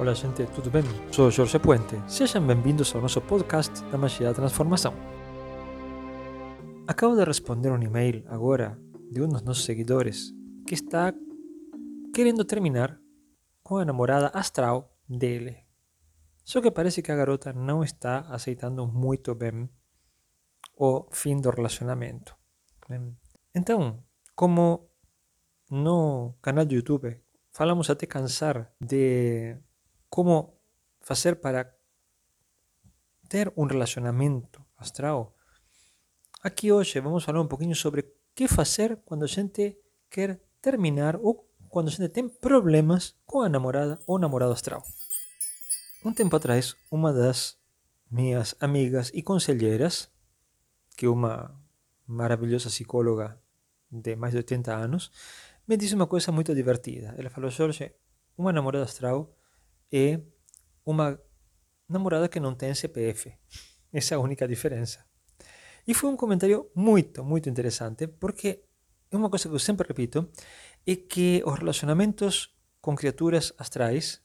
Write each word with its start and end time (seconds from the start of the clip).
Olá, 0.00 0.14
gente, 0.14 0.46
tudo 0.54 0.70
bem? 0.70 0.82
Sou 1.12 1.30
Jorge 1.30 1.58
Puente. 1.58 1.94
Sejam 2.08 2.46
bem-vindos 2.46 2.94
ao 2.94 3.02
nosso 3.02 3.20
podcast 3.20 3.84
da 3.92 3.98
Magia 3.98 4.28
da 4.28 4.34
Transformação. 4.34 4.94
Acabo 6.88 7.14
de 7.14 7.22
responder 7.22 7.70
um 7.70 7.82
e-mail 7.82 8.24
agora 8.26 8.78
de 9.12 9.20
um 9.20 9.28
dos 9.28 9.42
nossos 9.42 9.62
seguidores 9.62 10.34
que 10.66 10.72
está 10.72 11.12
querendo 12.14 12.46
terminar 12.46 12.98
com 13.62 13.76
a 13.76 13.84
namorada 13.84 14.28
astral 14.28 14.90
dele. 15.06 15.66
Só 16.46 16.62
que 16.62 16.70
parece 16.70 17.02
que 17.02 17.12
a 17.12 17.16
garota 17.16 17.52
não 17.52 17.84
está 17.84 18.20
aceitando 18.20 18.86
muito 18.86 19.34
bem 19.34 19.68
o 20.78 21.08
fim 21.10 21.38
do 21.38 21.50
relacionamento. 21.50 22.34
Então, 23.54 24.02
como 24.34 24.88
no 25.70 26.32
canal 26.40 26.64
do 26.64 26.74
YouTube 26.74 27.20
falamos 27.52 27.90
até 27.90 28.06
cansar 28.06 28.72
de 28.80 29.58
como 30.10 30.58
fazer 31.00 31.36
para 31.36 31.72
ter 33.28 33.52
um 33.56 33.64
relacionamento 33.64 34.60
astral, 34.76 35.34
aqui 36.42 36.72
hoje 36.72 36.98
vamos 36.98 37.22
falar 37.22 37.40
um 37.40 37.46
pouquinho 37.46 37.76
sobre 37.76 38.12
que 38.34 38.48
fazer 38.48 38.96
quando 39.04 39.22
a 39.22 39.28
gente 39.28 39.78
quer 40.10 40.40
terminar 40.60 41.16
ou 41.16 41.48
quando 41.68 41.88
a 41.88 41.90
gente 41.92 42.08
tem 42.08 42.28
problemas 42.28 43.14
com 43.24 43.40
a 43.40 43.48
namorada 43.48 44.00
ou 44.04 44.18
namorado 44.18 44.52
astral. 44.52 44.82
Um 46.04 46.12
tempo 46.12 46.34
atrás, 46.34 46.74
uma 46.90 47.12
das 47.12 47.56
minhas 48.10 48.56
amigas 48.58 49.12
e 49.14 49.22
conselheiras, 49.22 50.10
que 50.96 51.06
é 51.06 51.08
uma 51.08 51.56
maravilhosa 52.04 52.68
psicóloga 52.68 53.40
de 53.88 54.16
mais 54.16 54.32
de 54.32 54.38
80 54.38 54.74
anos, 54.74 55.12
me 55.68 55.76
disse 55.76 55.94
uma 55.94 56.08
coisa 56.08 56.32
muito 56.32 56.52
divertida. 56.52 57.14
Ela 57.16 57.30
falou, 57.30 57.50
Jorge, 57.50 57.94
uma 58.36 58.52
namorada 58.52 58.84
astral 58.84 59.36
é 59.92 60.20
uma 60.84 61.20
namorada 61.88 62.28
que 62.28 62.40
não 62.40 62.54
tem 62.54 62.74
CPF. 62.74 63.32
Essa 63.92 64.14
é 64.14 64.16
a 64.16 64.20
única 64.20 64.46
diferença. 64.46 65.04
E 65.86 65.94
foi 65.94 66.08
um 66.10 66.16
comentário 66.16 66.70
muito, 66.74 67.24
muito 67.24 67.48
interessante, 67.48 68.06
porque 68.06 68.64
é 69.10 69.16
uma 69.16 69.28
coisa 69.28 69.48
que 69.48 69.54
eu 69.54 69.58
sempre 69.58 69.88
repito, 69.88 70.30
é 70.86 70.94
que 70.94 71.42
os 71.44 71.58
relacionamentos 71.58 72.54
com 72.80 72.94
criaturas 72.94 73.52
astrais 73.58 74.22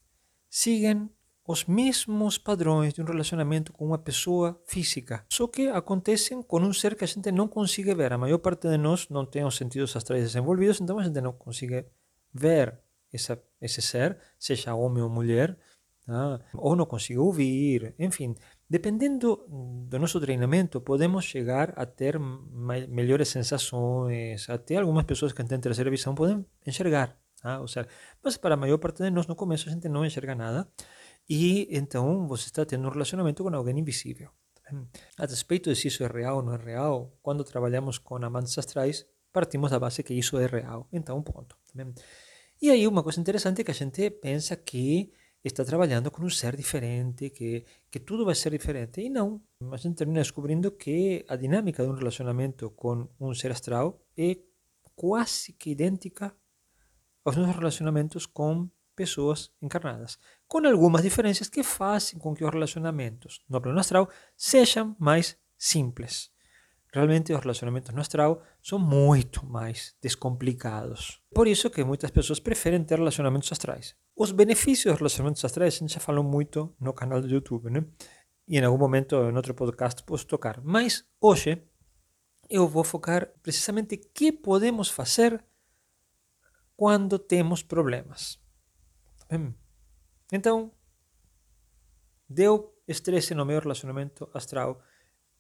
seguem 0.50 1.10
os 1.48 1.66
mesmos 1.66 2.38
padrões 2.38 2.94
de 2.94 3.02
um 3.02 3.06
relacionamento 3.06 3.72
com 3.72 3.86
uma 3.86 3.98
pessoa 3.98 4.60
física, 4.66 5.26
só 5.30 5.48
que 5.48 5.68
acontecem 5.68 6.42
com 6.42 6.60
um 6.60 6.74
ser 6.74 6.96
que 6.96 7.04
a 7.04 7.08
gente 7.08 7.32
não 7.32 7.48
consegue 7.48 7.94
ver. 7.94 8.14
A 8.14 8.18
maior 8.18 8.40
parte 8.40 8.68
de 8.68 8.78
nós 8.78 9.10
não 9.10 9.26
tem 9.26 9.46
os 9.46 9.56
sentidos 9.56 9.96
astrais 9.96 10.24
desenvolvidos, 10.24 10.82
então 10.82 10.98
a 10.98 11.04
gente 11.04 11.22
não 11.22 11.34
consegue 11.34 11.86
ver 12.34 12.80
essa, 13.16 13.42
esse 13.62 13.82
ser, 13.82 14.18
seja 14.38 14.76
homem 14.76 15.02
ou 15.04 15.10
mulher, 15.10 15.58
tá? 16.06 16.40
ou 16.54 16.76
não 16.76 16.86
consegue 16.86 17.20
ouvir, 17.20 17.96
enfim. 17.98 18.36
Dependendo 18.70 19.46
do 19.88 20.00
nosso 20.00 20.20
treinamento, 20.20 20.82
podemos 20.82 21.26
chegar 21.26 21.74
a 21.76 21.86
ter 21.86 22.20
melhores 22.20 23.28
sensações, 23.30 24.50
até 24.50 24.78
algumas 24.78 25.04
pessoas 25.06 25.34
que 25.34 25.44
têm 25.44 25.60
terceira 25.60 25.90
visão 25.90 26.16
podem 26.16 26.46
enxergar. 26.66 27.18
Tá? 27.42 27.60
Ou 27.60 27.68
seja, 27.68 27.88
mas 28.24 28.38
para 28.38 28.56
a 28.56 28.58
maior 28.58 28.80
parte 28.80 29.04
de 29.04 29.10
nós, 29.12 29.28
no 29.28 29.36
começo, 29.36 29.70
a 29.70 29.72
gente 29.72 29.88
não 29.88 30.06
enxerga 30.06 30.34
nada. 30.34 30.68
E 31.30 31.68
então 31.72 32.28
você 32.28 32.46
está 32.46 32.66
tendo 32.66 32.88
um 32.88 32.92
relacionamento 32.92 33.44
com 33.44 33.56
alguém 33.56 33.78
invisível. 33.78 34.30
A 35.18 35.26
respeito 35.26 35.70
de 35.70 35.76
se 35.76 35.88
isso 35.88 36.04
é 36.04 36.08
real 36.08 36.38
ou 36.38 36.44
não 36.44 36.56
é 36.56 36.58
real, 36.58 37.16
quando 37.22 37.44
trabalhamos 37.44 38.00
com 38.00 38.16
amantes 38.16 38.58
astrais, 38.58 39.06
partimos 39.32 39.72
da 39.72 39.80
base 39.80 40.02
que 40.02 40.14
isso 40.14 40.38
é 40.40 40.48
real. 40.48 40.88
Então, 40.92 41.22
ponto. 41.22 41.56
E 42.66 42.72
aí 42.72 42.88
uma 42.88 43.04
coisa 43.04 43.22
interessante 43.22 43.62
é 43.62 43.64
que 43.64 43.70
a 43.70 43.76
gente 43.76 44.10
pensa 44.10 44.56
que 44.56 45.14
está 45.44 45.64
trabalhando 45.64 46.10
com 46.10 46.24
um 46.24 46.30
ser 46.32 46.56
diferente, 46.56 47.30
que, 47.30 47.64
que 47.92 48.00
tudo 48.00 48.26
vai 48.26 48.34
ser 48.34 48.50
diferente. 48.50 49.02
E 49.02 49.08
não. 49.08 49.40
A 49.72 49.78
gente 49.78 49.98
termina 49.98 50.20
descobrindo 50.20 50.72
que 50.72 51.24
a 51.28 51.36
dinâmica 51.36 51.84
de 51.84 51.90
um 51.92 51.94
relacionamento 51.94 52.72
com 52.72 53.08
um 53.20 53.36
ser 53.36 53.52
astral 53.52 54.02
é 54.18 54.40
quase 54.96 55.54
que 55.54 55.70
idêntica 55.70 56.36
aos 57.24 57.36
nossos 57.36 57.56
relacionamentos 57.56 58.26
com 58.26 58.68
pessoas 58.96 59.52
encarnadas, 59.62 60.18
com 60.48 60.66
algumas 60.66 61.04
diferenças 61.04 61.48
que 61.48 61.62
fazem 61.62 62.18
com 62.18 62.34
que 62.34 62.44
os 62.44 62.50
relacionamentos 62.50 63.44
no 63.48 63.62
plano 63.62 63.80
astral 63.80 64.10
sejam 64.36 64.96
mais 64.98 65.38
simples. 65.56 66.32
Realmente 66.96 67.34
os 67.34 67.42
relacionamentos 67.42 67.94
no 67.94 68.00
astral 68.00 68.42
são 68.64 68.80
muito 68.80 69.46
mais 69.46 69.94
descomplicados. 70.02 71.22
Por 71.34 71.46
isso 71.46 71.70
que 71.70 71.84
muitas 71.84 72.10
pessoas 72.10 72.40
preferem 72.40 72.86
ter 72.86 72.98
relacionamentos 72.98 73.52
astrais. 73.52 73.94
Os 74.16 74.32
benefícios 74.32 74.94
dos 74.94 75.00
relacionamentos 75.00 75.44
astrais 75.44 75.74
a 75.74 75.78
gente 75.80 75.94
já 75.94 76.00
falou 76.00 76.24
muito 76.24 76.74
no 76.80 76.94
canal 76.94 77.20
do 77.22 77.28
YouTube, 77.28 77.70
né? 77.70 77.86
E 78.48 78.58
em 78.58 78.64
algum 78.64 78.78
momento, 78.78 79.14
em 79.16 79.36
outro 79.36 79.54
podcast, 79.54 80.02
posso 80.04 80.26
tocar. 80.26 80.62
Mas 80.64 81.06
hoje 81.20 81.62
eu 82.50 82.66
vou 82.66 82.86
focar 82.86 83.30
precisamente 83.44 83.98
que 83.98 84.32
podemos 84.32 84.90
fazer 84.90 85.44
quando 86.78 87.20
temos 87.20 87.62
problemas. 87.62 88.40
Então, 90.32 90.72
deu 92.30 92.74
estresse 92.88 93.36
no 93.36 93.46
meu 93.46 93.60
relacionamento 93.60 94.30
astral, 94.34 94.82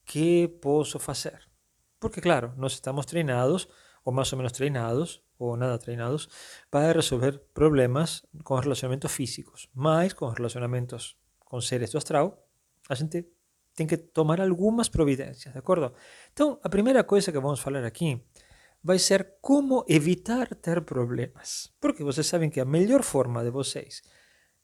que 0.05 0.47
posso 0.61 0.99
fazer? 0.99 1.39
Porque, 1.99 2.21
claro, 2.21 2.53
nós 2.57 2.73
estamos 2.73 3.05
treinados, 3.05 3.67
ou 4.03 4.13
mais 4.13 4.31
ou 4.31 4.37
menos 4.37 4.51
treinados, 4.51 5.21
ou 5.37 5.57
nada 5.57 5.77
treinados, 5.77 6.29
para 6.69 6.93
resolver 6.93 7.39
problemas 7.53 8.25
com 8.43 8.55
relacionamentos 8.55 9.11
físicos. 9.11 9.67
Mas 9.73 10.13
com 10.13 10.27
relacionamentos 10.29 11.17
com 11.39 11.59
seres 11.59 11.95
astral, 11.95 12.47
a 12.87 12.95
gente 12.95 13.25
tem 13.73 13.85
que 13.85 13.97
tomar 13.97 14.39
algumas 14.39 14.87
providências, 14.87 15.51
de 15.53 15.59
acordo? 15.59 15.93
Então, 16.31 16.59
a 16.63 16.69
primeira 16.69 17.03
coisa 17.03 17.31
que 17.31 17.39
vamos 17.39 17.59
falar 17.59 17.83
aqui 17.83 18.21
vai 18.81 18.99
ser 18.99 19.37
como 19.41 19.83
evitar 19.87 20.53
ter 20.55 20.81
problemas. 20.81 21.73
Porque 21.81 22.03
vocês 22.03 22.27
sabem 22.27 22.49
que 22.49 22.59
a 22.59 22.65
melhor 22.65 23.03
forma 23.03 23.43
de 23.43 23.49
vocês 23.49 24.01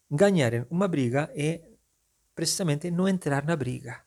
ganharem 0.10 0.66
uma 0.70 0.88
briga 0.88 1.30
é 1.36 1.62
precisamente 2.36 2.92
não 2.92 3.08
entrar 3.08 3.44
na 3.46 3.56
briga. 3.56 4.04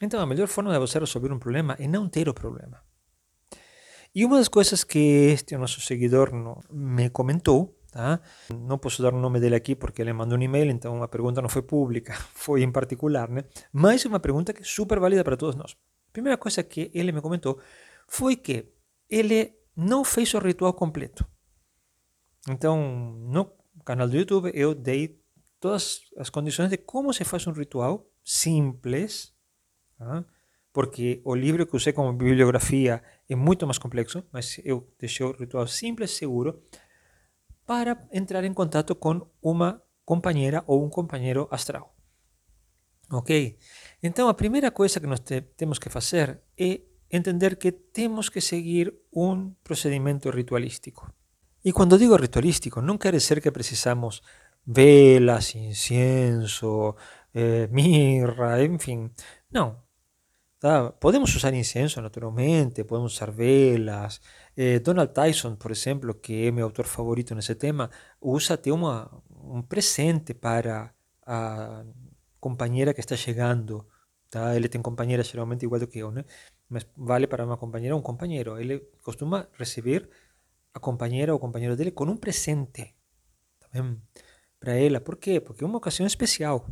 Então, 0.00 0.20
a 0.20 0.26
melhor 0.26 0.46
forma 0.46 0.72
de 0.72 0.78
você 0.78 0.98
resolver 0.98 1.32
um 1.32 1.38
problema 1.38 1.76
é 1.78 1.88
não 1.88 2.08
ter 2.08 2.28
o 2.28 2.34
problema. 2.34 2.80
E 4.14 4.24
uma 4.24 4.38
das 4.38 4.48
coisas 4.48 4.84
que 4.84 4.98
este 4.98 5.56
nosso 5.56 5.80
seguidor 5.80 6.30
me 6.70 7.10
comentou, 7.10 7.78
tá? 7.90 8.20
não 8.52 8.78
posso 8.78 9.02
dar 9.02 9.12
o 9.12 9.20
nome 9.20 9.40
dele 9.40 9.54
aqui 9.54 9.74
porque 9.74 10.00
ele 10.00 10.12
mandou 10.12 10.38
um 10.38 10.42
e-mail, 10.42 10.70
então 10.70 11.02
a 11.02 11.08
pergunta 11.08 11.42
não 11.42 11.48
foi 11.48 11.62
pública, 11.62 12.14
foi 12.34 12.62
em 12.62 12.72
particular, 12.72 13.28
né? 13.28 13.44
mas 13.72 14.04
é 14.04 14.08
uma 14.08 14.20
pergunta 14.20 14.52
que 14.52 14.62
é 14.62 14.64
super 14.64 14.98
válida 14.98 15.22
para 15.24 15.36
todos 15.36 15.56
nós. 15.56 15.76
A 16.08 16.12
primeira 16.12 16.38
coisa 16.38 16.62
que 16.62 16.90
ele 16.94 17.12
me 17.12 17.20
comentou 17.20 17.60
foi 18.06 18.36
que 18.36 18.72
ele 19.10 19.54
não 19.76 20.04
fez 20.04 20.32
o 20.34 20.38
ritual 20.38 20.72
completo. 20.72 21.26
Então, 22.48 23.14
no 23.30 23.52
canal 23.84 24.08
do 24.08 24.16
YouTube, 24.16 24.50
eu 24.54 24.74
dei 24.74 25.20
todas 25.60 26.00
as 26.16 26.30
condições 26.30 26.70
de 26.70 26.76
como 26.76 27.12
se 27.12 27.24
faz 27.24 27.46
um 27.46 27.52
ritual 27.52 28.10
simples, 28.24 29.34
tá? 29.98 30.24
porque 30.78 31.20
o 31.24 31.34
livro 31.34 31.66
que 31.66 31.74
usei 31.74 31.92
como 31.92 32.12
bibliografia 32.12 33.02
é 33.28 33.34
muito 33.34 33.66
mais 33.66 33.78
complexo, 33.78 34.22
mas 34.30 34.60
eu 34.64 34.86
deixei 34.96 35.26
o 35.26 35.32
ritual 35.32 35.66
simples, 35.66 36.12
seguro, 36.12 36.62
para 37.66 38.06
entrar 38.12 38.44
em 38.44 38.54
contato 38.54 38.94
com 38.94 39.26
uma 39.42 39.82
companheira 40.04 40.62
ou 40.68 40.84
um 40.84 40.88
companheiro 40.88 41.48
astral. 41.50 41.94
Ok? 43.10 43.58
Então, 44.02 44.28
a 44.28 44.34
primeira 44.34 44.70
coisa 44.70 45.00
que 45.00 45.06
nós 45.08 45.18
te 45.18 45.40
temos 45.40 45.80
que 45.80 45.90
fazer 45.90 46.42
é 46.56 46.82
entender 47.10 47.56
que 47.56 47.72
temos 47.72 48.28
que 48.30 48.40
seguir 48.40 48.94
un 49.10 49.56
procedimento 49.64 50.30
ritualístico. 50.30 51.12
E 51.64 51.72
quando 51.72 51.98
digo 51.98 52.16
ritualístico, 52.16 52.78
non 52.78 53.00
quer 53.02 53.18
ser 53.18 53.42
que 53.42 53.50
precisamos 53.50 54.22
velas, 54.62 55.56
incienso, 55.56 56.94
eh, 57.34 57.66
mirra, 57.72 58.62
en 58.62 58.78
fin. 58.78 59.10
Non. 59.50 59.87
¿tá? 60.58 60.98
Podemos 60.98 61.34
usar 61.34 61.54
incienso, 61.54 62.00
naturalmente, 62.02 62.84
podemos 62.84 63.14
usar 63.14 63.34
velas. 63.34 64.20
Eh, 64.56 64.80
Donald 64.82 65.12
Tyson, 65.12 65.56
por 65.56 65.72
ejemplo, 65.72 66.20
que 66.20 66.48
es 66.48 66.52
mi 66.52 66.60
autor 66.60 66.86
favorito 66.86 67.34
en 67.34 67.40
ese 67.40 67.54
tema, 67.54 67.90
usa 68.20 68.54
até 68.56 68.72
un 68.72 69.66
presente 69.68 70.34
para 70.34 70.94
a 71.26 71.84
compañera 72.40 72.94
que 72.94 73.00
está 73.00 73.16
llegando. 73.16 73.88
Tá? 74.30 74.56
Él 74.56 74.68
tiene 74.70 74.82
compañera 74.82 75.24
generalmente 75.24 75.66
igual 75.66 75.88
que 75.88 76.00
yo, 76.00 76.10
¿no? 76.10 76.24
Vale 76.96 77.28
para 77.28 77.44
una 77.44 77.56
compañera 77.56 77.94
o 77.94 77.98
un 77.98 78.02
compañero. 78.02 78.58
Él 78.58 78.88
costuma 79.02 79.48
recibir 79.58 80.10
a 80.74 80.80
compañera 80.80 81.34
o 81.34 81.40
compañero 81.40 81.76
de 81.76 81.84
él 81.84 81.94
con 81.94 82.08
un 82.08 82.18
presente. 82.18 82.96
También 83.58 84.02
para 84.58 84.76
ella. 84.76 85.02
¿Por 85.02 85.18
qué? 85.18 85.40
Porque 85.40 85.64
es 85.64 85.68
una 85.68 85.78
ocasión 85.78 86.06
especial. 86.06 86.62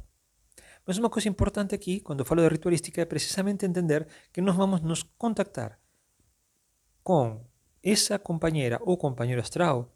Mas 0.87 0.99
uma 0.99 1.11
coisa 1.11 1.29
importante 1.29 1.75
aqui, 1.75 2.01
quando 2.01 2.25
falo 2.25 2.43
de 2.43 2.49
ritualística, 2.49 3.01
é 3.01 3.05
precisamente 3.05 3.67
entender 3.67 4.07
que 4.33 4.41
nós 4.41 4.55
vamos 4.55 4.81
nos 4.83 5.03
contactar 5.03 5.81
com 7.03 7.45
essa 7.83 8.19
companheira 8.19 8.79
ou 8.83 8.97
companheiro 8.97 9.41
astral 9.41 9.93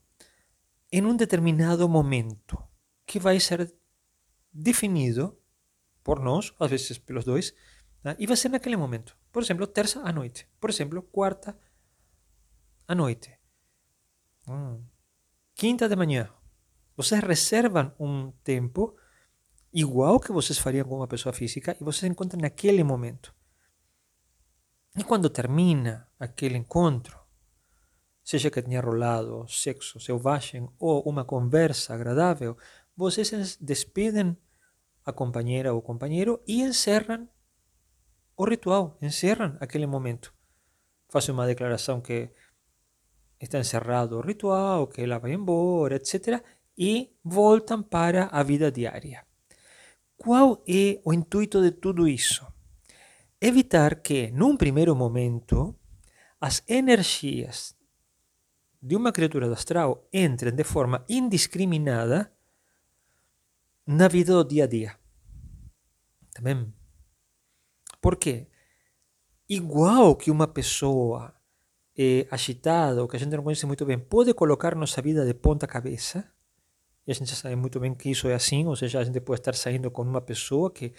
em 0.93 1.05
um 1.05 1.17
determinado 1.17 1.89
momento, 1.89 2.61
que 3.07 3.21
vai 3.21 3.39
ser 3.39 3.73
definido 4.53 5.39
por 6.03 6.19
nós, 6.19 6.53
às 6.59 6.71
vezes 6.71 6.99
pelos 6.99 7.25
dois, 7.25 7.55
tá? 8.03 8.17
e 8.19 8.27
vai 8.27 8.37
ser 8.37 8.49
naquele 8.49 8.77
momento. 8.77 9.17
Por 9.31 9.43
exemplo, 9.43 9.67
terça 9.69 10.01
à 10.01 10.13
noite. 10.13 10.49
Por 10.61 10.71
exemplo, 10.71 11.03
quarta 11.03 11.57
à 12.89 12.95
noite. 12.97 13.39
Hum. 14.49 14.83
Quinta 15.55 15.89
de 15.89 15.95
manhã. 15.95 16.29
Vocês 16.97 17.23
reservam 17.23 17.95
um 18.01 18.33
tempo 18.43 18.97
igual 19.72 20.19
que 20.19 20.32
vocês 20.32 20.58
fariam 20.58 20.87
com 20.87 20.96
uma 20.96 21.06
pessoa 21.06 21.32
física 21.32 21.76
e 21.81 21.84
vocês 21.84 22.11
encontram 22.11 22.40
naquele 22.40 22.82
momento. 22.82 23.34
E 24.96 25.05
quando 25.05 25.31
termina 25.31 26.08
aquele 26.19 26.56
encontro, 26.56 27.19
seja 28.25 28.50
que 28.50 28.61
tenha 28.61 28.81
rolado 28.81 29.46
sexo 29.49 30.00
selvagem 30.00 30.69
ou 30.78 31.02
uma 31.02 31.25
conversa 31.25 31.94
agradável, 31.94 32.56
vocês 32.96 33.56
despedem 33.61 34.37
a 35.05 35.12
companheira 35.12 35.72
ou 35.72 35.81
companheiro 35.81 36.43
e 36.46 36.61
encerram 36.61 37.28
o 38.37 38.44
ritual, 38.44 38.99
encerram 39.00 39.56
aquele 39.61 39.87
momento. 39.87 40.34
Fazem 41.08 41.34
uma 41.34 41.46
declaração 41.46 42.00
que 42.00 42.31
está 43.40 43.58
encerrado 43.58 44.19
o 44.19 44.20
ritual, 44.20 44.87
que 44.87 45.02
ela 45.02 45.19
vai 45.19 45.32
embora, 45.32 45.96
etc. 45.96 46.43
E 46.76 47.17
voltam 47.25 47.82
para 47.82 48.26
a 48.26 48.43
vida 48.43 48.70
diária. 48.70 49.30
Qual 50.22 50.62
é 50.69 51.00
o 51.02 51.14
intuito 51.14 51.62
de 51.62 51.70
tudo 51.70 52.06
isso? 52.06 52.46
Evitar 53.40 54.02
que, 54.02 54.31
num 54.32 54.55
primeiro 54.55 54.94
momento, 54.94 55.75
as 56.38 56.62
energias 56.69 57.75
de 58.82 58.96
uma 58.96 59.12
criatura 59.12 59.46
do 59.46 59.55
astral 59.55 60.06
entrem 60.12 60.55
de 60.55 60.62
forma 60.62 61.02
indiscriminada 61.08 62.31
na 63.87 64.08
vida 64.08 64.34
do 64.34 64.44
dia 64.44 64.64
a 64.64 64.67
dia. 64.67 64.94
Bem? 66.38 66.70
Por 67.99 68.17
quê? 68.17 68.46
Igual 69.49 70.17
que 70.17 70.31
uma 70.31 70.46
pessoa 70.46 71.34
é, 71.96 72.26
agitada 72.31 73.00
ou 73.00 73.08
que 73.08 73.17
a 73.17 73.19
gente 73.19 73.34
não 73.34 73.43
conhece 73.43 73.64
muito 73.64 73.87
bem 73.87 73.99
pode 73.99 74.34
colocar 74.34 74.75
nossa 74.75 75.00
vida 75.00 75.25
de 75.25 75.32
ponta 75.32 75.67
cabeça, 75.67 76.31
a 77.12 77.15
gente 77.15 77.35
sabe 77.35 77.57
muito 77.57 77.79
bem 77.81 77.95
que 77.95 78.11
isso 78.11 78.29
é 78.29 78.35
assim, 78.35 78.67
ou 78.67 78.77
seja, 78.77 79.01
a 79.01 79.05
gente 79.05 79.21
pode 79.21 79.41
estar 79.41 79.55
saindo 79.55 79.91
com 79.91 80.03
uma 80.03 80.21
pessoa 80.21 80.71
que 80.71 80.93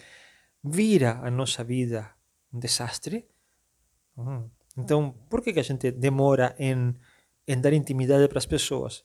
vira 0.62 1.20
a 1.22 1.30
nossa 1.30 1.64
vida 1.64 2.10
um 2.52 2.58
desastre. 2.58 3.26
Hum. 4.16 4.48
Então, 4.76 5.14
por 5.28 5.42
que, 5.42 5.52
que 5.52 5.60
a 5.60 5.62
gente 5.62 5.90
demora 5.90 6.54
em, 6.58 6.94
em 7.46 7.60
dar 7.60 7.72
intimidade 7.72 8.28
para 8.28 8.38
as 8.38 8.46
pessoas? 8.46 9.04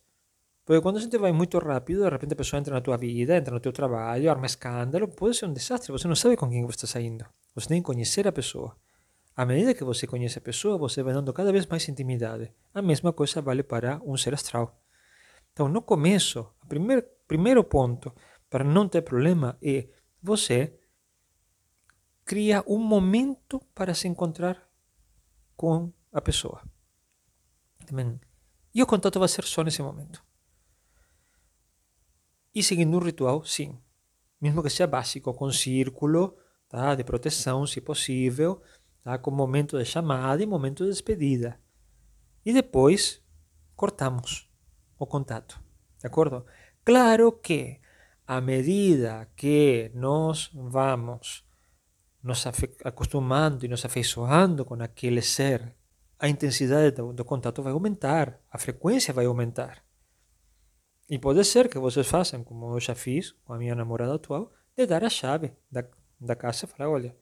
Porque 0.65 0.81
quando 0.81 0.97
a 0.97 0.99
gente 0.99 1.17
vai 1.17 1.31
muito 1.31 1.57
rápido, 1.59 2.03
de 2.03 2.09
repente 2.09 2.33
a 2.33 2.35
pessoa 2.35 2.59
entra 2.59 2.73
na 2.73 2.81
tua 2.81 2.97
vida, 2.97 3.37
entra 3.37 3.53
no 3.53 3.59
teu 3.59 3.71
trabalho, 3.71 4.29
arma 4.29 4.45
escândalo, 4.45 5.07
pode 5.07 5.37
ser 5.37 5.45
um 5.45 5.53
desastre. 5.53 5.91
Você 5.93 6.07
não 6.07 6.15
sabe 6.15 6.35
com 6.35 6.49
quem 6.49 6.65
você 6.65 6.75
está 6.75 6.87
saindo. 6.87 7.25
Você 7.55 7.69
tem 7.69 7.81
que 7.81 7.85
conhecer 7.85 8.27
a 8.27 8.31
pessoa. 8.33 8.75
À 9.35 9.45
medida 9.45 9.73
que 9.73 9.83
você 9.83 10.05
conhece 10.05 10.39
a 10.39 10.41
pessoa, 10.41 10.77
você 10.77 11.01
vai 11.01 11.13
dando 11.13 11.31
cada 11.31 11.51
vez 11.51 11.65
mais 11.65 11.87
intimidade. 11.87 12.51
A 12.73 12.81
mesma 12.81 13.13
coisa 13.13 13.41
vale 13.41 13.63
para 13.63 14.01
um 14.03 14.17
ser 14.17 14.33
astral. 14.33 14.77
Então, 15.57 15.67
no 15.67 15.81
começo, 15.81 16.41
o 16.61 16.67
primeiro, 16.67 17.03
primeiro 17.27 17.63
ponto 17.63 18.13
para 18.47 18.63
não 18.63 18.87
ter 18.87 19.01
problema 19.01 19.57
é 19.59 19.89
você 20.21 20.79
cria 22.23 22.63
um 22.67 22.77
momento 22.77 23.59
para 23.73 23.95
se 23.95 24.07
encontrar 24.07 24.69
com 25.55 25.91
a 26.13 26.21
pessoa. 26.21 26.61
Também. 27.87 28.21
E 28.71 28.83
o 28.83 28.85
contato 28.85 29.17
vai 29.17 29.27
ser 29.27 29.45
só 29.45 29.63
nesse 29.63 29.81
momento. 29.81 30.23
E 32.53 32.61
seguindo 32.61 32.95
um 32.95 33.01
ritual, 33.01 33.43
sim. 33.43 33.81
Mesmo 34.39 34.61
que 34.61 34.69
seja 34.69 34.85
básico, 34.85 35.33
com 35.33 35.51
círculo 35.51 36.37
tá? 36.69 36.93
de 36.93 37.03
proteção, 37.03 37.65
se 37.65 37.81
possível, 37.81 38.61
tá? 39.01 39.17
com 39.17 39.31
momento 39.31 39.75
de 39.75 39.85
chamada 39.85 40.43
e 40.43 40.45
momento 40.45 40.83
de 40.83 40.91
despedida. 40.91 41.59
E 42.45 42.53
depois 42.53 43.19
cortamos 43.75 44.46
o 44.97 45.05
contato. 45.05 45.61
De 45.99 46.07
acordo? 46.07 46.45
Claro 46.83 47.31
que 47.31 47.79
à 48.25 48.41
medida 48.41 49.29
que 49.35 49.91
nós 49.93 50.49
vamos 50.53 51.45
nos 52.21 52.45
acostumando 52.83 53.65
e 53.65 53.69
nos 53.69 53.85
afeiçoando 53.85 54.65
com 54.65 54.75
aquele 54.75 55.21
ser, 55.21 55.73
a 56.19 56.27
intensidade 56.27 56.91
do, 56.91 57.13
do 57.13 57.23
contato 57.23 57.61
vai 57.61 57.71
aumentar, 57.71 58.39
a 58.51 58.57
frequência 58.57 59.13
vai 59.13 59.25
aumentar. 59.25 59.83
E 61.09 61.17
pode 61.17 61.43
ser 61.45 61.69
que 61.69 61.79
vocês 61.79 62.05
façam, 62.07 62.43
como 62.43 62.73
eu 62.73 62.79
já 62.81 62.93
fiz 62.93 63.31
com 63.45 63.53
a 63.53 63.57
minha 63.57 63.73
namorada 63.73 64.19
de 64.75 64.85
dar 64.85 65.03
a 65.03 65.09
chave 65.09 65.53
da, 65.71 65.85
da 66.19 66.35
casa 66.35 66.65
e 66.65 66.67
falar, 66.67 66.89
olha, 66.89 67.15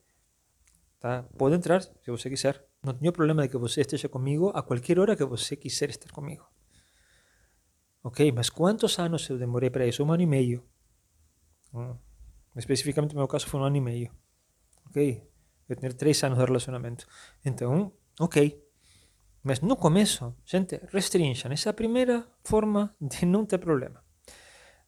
tá, 1.00 1.24
entrar 1.54 1.84
se 1.84 1.92
você 2.08 2.30
quiser. 2.30 2.66
Não 2.82 2.94
tenho 2.94 3.14
problema 3.14 3.44
de 3.44 3.50
que 3.50 3.58
você 3.58 3.82
esteja 3.82 4.10
comigo 4.10 4.52
a 4.56 4.64
qualquer 4.64 4.98
hora 4.98 5.16
que 5.16 5.24
você 5.24 5.56
quiser 5.56 5.90
estar 5.92 6.12
comigo. 6.12 6.46
Ok, 8.06 8.32
mas 8.32 8.52
quantos 8.52 9.00
anos 9.00 9.28
eu 9.32 9.38
demorei 9.40 9.72
para 9.72 9.88
isso? 9.88 10.04
Um 10.04 10.12
ano 10.12 10.22
e 10.22 10.28
meio. 10.28 10.64
Hum. 11.74 11.96
Especificamente 12.56 13.16
no 13.16 13.22
meu 13.22 13.28
caso 13.28 13.48
foi 13.48 13.60
um 13.60 13.64
ano 13.64 13.78
e 13.78 13.82
meio. 13.82 14.12
Ok? 14.88 15.28
Eu 15.68 15.76
tinha 15.76 15.92
três 15.92 16.24
anos 16.24 16.38
de 16.38 16.46
relacionamento. 16.46 17.08
Então, 17.44 17.92
ok. 18.20 18.62
Mas 19.42 19.60
no 19.60 19.76
começo, 19.76 20.36
gente, 20.46 20.80
restringam 20.94 21.52
essa 21.52 21.74
primeira 21.74 22.28
forma 22.44 22.96
de 23.02 23.26
não 23.26 23.44
ter 23.44 23.58
problema. 23.58 24.04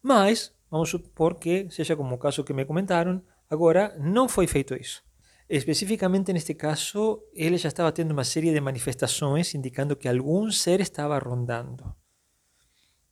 Mas, 0.00 0.54
vamos 0.70 0.88
supor 0.88 1.34
que 1.34 1.68
seja 1.70 1.96
como 1.96 2.14
o 2.14 2.18
caso 2.18 2.44
que 2.44 2.52
me 2.52 2.64
comentaram, 2.64 3.20
agora 3.50 3.98
não 3.98 4.28
foi 4.28 4.46
feito 4.46 4.76
isso. 4.76 5.02
Especificamente 5.48 6.32
neste 6.32 6.54
caso, 6.54 7.20
ele 7.34 7.58
já 7.58 7.66
estava 7.66 7.90
tendo 7.90 8.12
uma 8.12 8.22
série 8.22 8.52
de 8.52 8.60
manifestações 8.60 9.56
indicando 9.56 9.96
que 9.96 10.06
algum 10.06 10.48
ser 10.52 10.80
estava 10.80 11.18
rondando. 11.18 11.97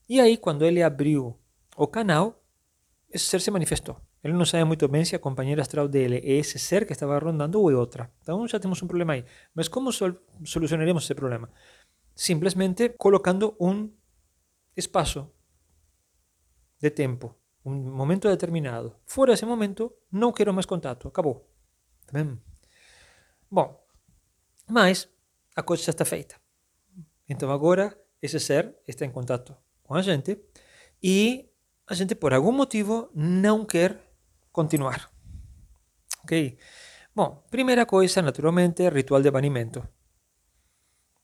E 0.08 0.20
aí, 0.20 0.36
quando 0.36 0.64
ele 0.64 0.82
abriu 0.82 1.36
o 1.76 1.86
canal, 1.86 2.42
esse 3.10 3.26
ser 3.26 3.40
se 3.40 3.50
manifestou. 3.50 4.00
Ele 4.22 4.34
não 4.34 4.44
sabe 4.44 4.64
muito 4.64 4.88
bem 4.88 5.04
se 5.04 5.14
a 5.14 5.18
companheira 5.18 5.62
astral 5.62 5.88
dele 5.88 6.16
é 6.16 6.32
esse 6.32 6.58
ser 6.58 6.84
que 6.86 6.92
estava 6.92 7.18
rondando 7.18 7.60
ou 7.60 7.70
é 7.70 7.76
outra. 7.76 8.10
Então 8.22 8.46
já 8.48 8.58
temos 8.58 8.82
um 8.82 8.86
problema 8.86 9.12
aí. 9.12 9.24
Mas 9.54 9.68
como 9.68 9.92
sol 9.92 10.14
solucionaremos 10.44 11.04
esse 11.04 11.14
problema? 11.14 11.48
Simplesmente 12.14 12.88
colocando 12.90 13.56
um 13.60 13.90
espaço 14.76 15.30
de 16.80 16.90
tempo, 16.90 17.34
um 17.64 17.72
momento 17.72 18.28
determinado. 18.28 18.96
Fora 19.06 19.32
esse 19.32 19.46
momento, 19.46 19.92
não 20.10 20.32
quero 20.32 20.52
mais 20.52 20.66
contato. 20.66 21.08
Acabou. 21.08 21.48
Tá 22.06 22.12
bem? 22.12 22.40
Bom, 23.50 23.80
mas 24.68 25.08
a 25.54 25.62
coisa 25.62 25.84
já 25.84 25.90
está 25.90 26.04
feita. 26.04 26.34
Então 27.28 27.50
agora 27.50 27.96
esse 28.20 28.40
ser 28.40 28.74
está 28.88 29.04
em 29.04 29.10
contato 29.10 29.56
com 29.86 29.94
a 29.94 30.02
gente 30.02 30.38
e 31.02 31.48
a 31.86 31.94
gente 31.94 32.14
por 32.14 32.34
algum 32.34 32.52
motivo 32.52 33.08
não 33.14 33.64
quer 33.64 33.98
continuar. 34.50 35.10
Ok? 36.24 36.58
Bom, 37.14 37.46
primeira 37.50 37.86
coisa, 37.86 38.20
naturalmente, 38.20 38.88
ritual 38.88 39.22
de 39.22 39.30
banimento. 39.30 39.86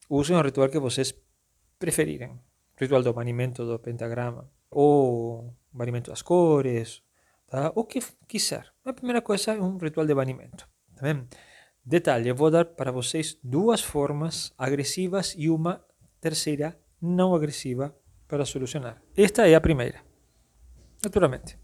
Usem 0.09 0.37
o 0.37 0.43
ritual 0.43 0.69
que 0.69 0.79
vocês 0.79 1.15
preferirem. 1.79 2.41
Ritual 2.79 3.03
do 3.03 3.13
banimento 3.13 3.67
do 3.67 3.79
pentagrama, 3.79 4.51
ou 4.71 5.55
banimento 5.73 6.11
das 6.11 6.23
cores, 6.23 7.03
tá? 7.47 7.73
o 7.75 7.85
que 7.85 8.01
quiser. 8.27 8.73
A 8.85 8.93
primeira 8.93 9.21
coisa 9.21 9.53
é 9.53 9.61
um 9.61 9.77
ritual 9.77 10.07
de 10.07 10.15
banimento. 10.15 10.69
Tá 10.95 11.03
bem? 11.03 11.27
Detalhe, 11.85 12.29
eu 12.29 12.37
vou 12.37 12.51
dar 12.51 12.65
para 12.65 12.93
vocês 12.93 13.37
duas 13.43 13.81
formas 13.81 14.53
agressivas 14.57 15.35
e 15.37 15.51
uma 15.51 15.85
terceira 16.21 16.79
não 17.01 17.35
agressiva 17.35 17.95
para 18.33 18.47
solucionar. 18.47 18.97
Esta 19.15 19.47
é 19.47 19.55
a 19.55 19.61
primeira. 19.61 20.01
Naturalmente. 21.05 21.59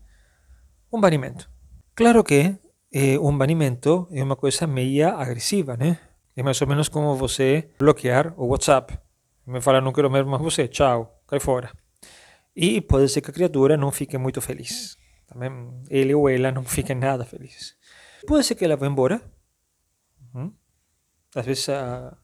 Um 0.93 1.01
banimento. 1.01 1.51
Claro 1.95 2.23
que 2.23 2.59
eh, 2.93 3.19
um 3.19 3.39
banimento 3.39 4.07
é 4.13 4.23
uma 4.23 4.37
coisa 4.37 4.67
meia 4.67 5.15
agressiva, 5.15 5.79
né? 5.79 5.99
É 6.37 6.43
mais 6.43 6.61
ou 6.61 6.69
menos 6.69 6.91
como 6.91 7.17
você 7.17 7.71
bloquear 7.79 8.35
o 8.37 8.49
WhatsApp. 8.49 8.99
Me 9.47 9.63
fala, 9.63 9.81
não 9.81 9.95
quero 9.95 10.11
mais 10.11 10.27
você, 10.43 10.69
tchau, 10.69 11.23
cai 11.27 11.41
fora. 11.41 11.73
E 12.55 12.83
pode 12.83 13.09
ser 13.09 13.23
que 13.23 13.31
a 13.31 13.33
criatura 13.33 13.75
não 13.79 13.91
fique 13.91 14.19
muito 14.19 14.43
feliz. 14.43 14.99
Também 15.27 15.51
ele 15.89 16.15
ou 16.15 16.29
ela 16.29 16.53
não 16.53 16.65
fique 16.65 16.95
nada 16.95 17.25
feliz. 17.25 17.79
Pode 18.27 18.45
ser 18.45 18.57
que 18.57 18.65
ela 18.67 18.77
vá 18.77 18.87
embora. 18.87 19.23
A, 21.35 22.17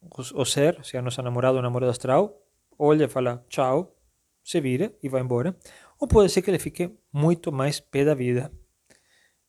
o, 0.00 0.42
o 0.42 0.44
ser, 0.44 0.78
se 0.84 0.96
a 0.96 1.02
nossa 1.02 1.22
namorada 1.22 1.56
ou 1.56 1.62
namorada 1.62 1.90
astral, 1.90 2.41
olha 2.82 3.08
fala 3.08 3.44
tchau, 3.48 3.96
se 4.42 4.60
vira 4.60 4.92
e 5.02 5.08
vai 5.08 5.20
embora. 5.20 5.56
Ou 5.98 6.08
pode 6.08 6.32
ser 6.32 6.42
que 6.42 6.50
ele 6.50 6.58
fique 6.58 6.90
muito 7.12 7.52
mais 7.52 7.78
pé 7.78 8.04
da 8.04 8.14
vida 8.14 8.50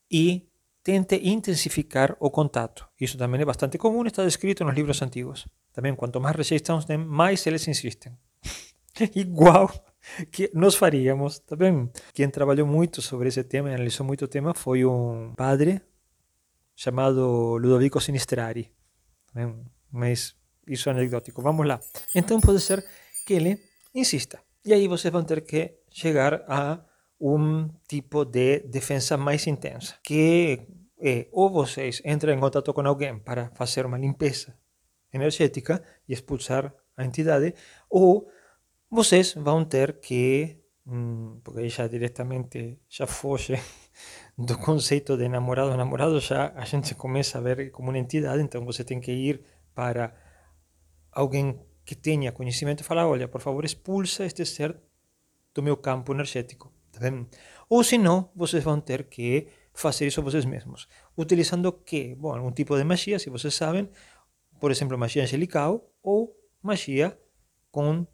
e 0.09 0.47
tente 0.83 1.15
intensificar 1.15 2.15
o 2.19 2.29
contato. 2.29 2.87
Isso 2.99 3.17
também 3.17 3.41
é 3.41 3.45
bastante 3.45 3.77
comum, 3.77 4.05
está 4.05 4.23
descrito 4.23 4.63
nos 4.63 4.75
livros 4.75 5.01
antigos. 5.01 5.47
Também, 5.71 5.95
quanto 5.95 6.21
mais 6.21 6.35
rejeição 6.35 6.79
tem, 6.81 6.97
mais 6.97 7.45
eles 7.47 7.67
insistem. 7.67 8.15
Igual 9.15 9.71
que 10.31 10.51
nós 10.53 10.75
faríamos, 10.75 11.41
bem? 11.57 11.89
Quem 12.13 12.29
trabalhou 12.29 12.67
muito 12.67 13.01
sobre 13.01 13.29
esse 13.29 13.43
tema 13.43 13.71
e 13.71 13.73
analisou 13.73 14.05
muito 14.05 14.25
o 14.25 14.27
tema 14.27 14.53
foi 14.53 14.85
um 14.85 15.33
padre 15.35 15.81
chamado 16.75 17.57
Ludovico 17.57 17.99
Sinistrari. 17.99 18.71
Mas 19.91 20.35
isso 20.67 20.89
é 20.89 20.91
anedótico. 20.91 21.41
Vamos 21.41 21.65
lá. 21.65 21.79
Então 22.13 22.39
pode 22.39 22.59
ser 22.59 22.85
que 23.25 23.33
ele 23.33 23.59
insista. 23.93 24.39
E 24.65 24.73
aí 24.73 24.87
vocês 24.87 25.11
vão 25.11 25.23
ter 25.23 25.41
que 25.41 25.79
chegar 25.89 26.43
a 26.47 26.83
um 27.19 27.69
tipo 27.87 28.25
de 28.25 28.59
defesa 28.59 29.17
mais 29.17 29.47
intensa, 29.47 29.95
que 30.03 30.67
é 30.99 31.27
ou 31.31 31.49
vocês 31.49 32.01
entram 32.05 32.33
em 32.33 32.39
contato 32.39 32.73
com 32.73 32.81
alguém 32.81 33.19
para 33.19 33.49
fazer 33.55 33.85
uma 33.85 33.97
limpeza 33.97 34.57
energética 35.13 35.83
e 36.07 36.13
expulsar 36.13 36.73
a 36.95 37.03
entidade, 37.03 37.53
ou 37.89 38.27
vocês 38.89 39.33
vão 39.33 39.65
ter 39.65 39.99
que, 39.99 40.59
hum, 40.87 41.39
porque 41.43 41.67
já 41.69 41.87
diretamente 41.87 42.79
já 42.89 43.05
foge 43.05 43.55
do 44.37 44.57
conceito 44.57 45.17
de 45.17 45.27
namorado, 45.27 45.75
namorado 45.75 46.19
já 46.19 46.53
a 46.55 46.65
gente 46.65 46.95
começa 46.95 47.37
a 47.37 47.41
ver 47.41 47.71
como 47.71 47.89
uma 47.89 47.97
entidade, 47.97 48.41
então 48.41 48.65
você 48.65 48.83
tem 48.83 48.99
que 48.99 49.11
ir 49.11 49.43
para 49.75 50.15
alguém 51.11 51.59
que 51.85 51.95
tenha 51.95 52.31
conhecimento 52.31 52.83
falar, 52.83 53.07
olha, 53.07 53.27
por 53.27 53.41
favor, 53.41 53.65
expulsa 53.65 54.25
este 54.25 54.45
ser 54.45 54.75
do 55.53 55.61
meu 55.61 55.77
campo 55.77 56.13
energético. 56.13 56.71
Tá 56.91 56.99
Ou 57.69 57.83
se 57.83 57.97
não, 57.97 58.29
vocês 58.35 58.63
vão 58.63 58.79
ter 58.79 59.05
que 59.05 59.47
fazer 59.73 60.07
isso 60.07 60.21
vocês 60.21 60.45
mesmos. 60.45 60.87
Utilizando 61.17 61.71
que? 61.71 62.15
Bom, 62.15 62.35
algum 62.35 62.51
tipo 62.51 62.77
de 62.77 62.83
magia, 62.83 63.19
se 63.19 63.29
vocês 63.29 63.53
sabem, 63.53 63.89
por 64.59 64.71
exemplo, 64.71 64.97
magia 64.97 65.23
angelical 65.23 65.89
ou 66.01 66.35
magia 66.61 67.17
com 67.71 68.05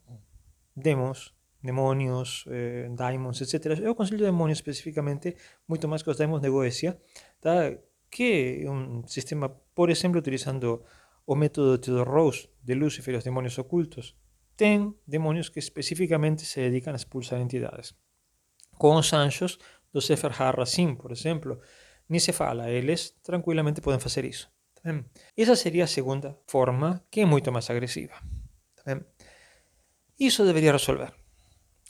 demos, 0.76 1.34
demônios, 1.62 2.46
eh, 2.48 2.88
daimons, 2.92 3.42
etc. 3.42 3.80
Eu 3.80 3.92
aconselho 3.92 4.20
demônios 4.20 4.60
especificamente, 4.60 5.36
muito 5.68 5.88
mais 5.88 6.02
que 6.02 6.10
os 6.10 6.18
daimons 6.18 6.42
de 6.42 6.50
Goetia, 6.50 6.98
tá? 7.42 7.72
que 8.10 8.66
um 8.68 9.06
sistema, 9.08 9.50
por 9.76 9.90
exemplo, 9.90 10.20
utilizando 10.20 10.84
o 11.26 11.36
método 11.36 11.78
de 11.78 11.86
Theodore 11.86 12.10
Rose 12.10 12.50
de 12.70 12.76
Lúcifer 12.76 13.14
e 13.16 13.18
os 13.18 13.24
demônios 13.24 13.58
ocultos, 13.58 14.16
tem 14.56 14.94
demônios 15.08 15.50
que 15.50 15.60
especificamente 15.60 16.46
se 16.46 16.60
dedicam 16.60 16.94
a 16.94 16.96
expulsar 16.96 17.40
entidades. 17.40 17.88
Com 18.78 18.96
os 18.96 19.12
anjos 19.14 19.58
do 19.94 20.02
Sefer 20.02 20.34
HaRacim, 20.42 20.96
por 20.96 21.12
exemplo, 21.12 21.60
nem 22.08 22.20
se 22.20 22.32
fala, 22.32 22.70
eles 22.70 23.02
tranquilamente 23.24 23.82
podem 23.82 24.00
fazer 24.00 24.24
isso. 24.26 24.48
Essa 25.36 25.56
seria 25.56 25.84
a 25.84 25.88
segunda 25.88 26.38
forma, 26.48 27.04
que 27.12 27.22
é 27.22 27.26
muito 27.26 27.52
mais 27.52 27.70
agressiva. 27.70 28.16
Isso 30.20 30.46
deveria 30.46 30.72
resolver. 30.72 31.14